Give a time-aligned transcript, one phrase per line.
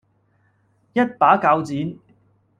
[0.93, 1.99] 一把鉸剪